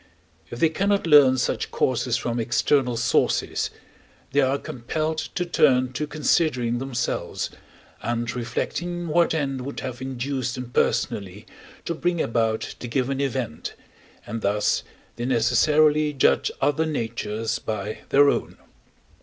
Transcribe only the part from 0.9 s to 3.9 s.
learn such causes from external sources,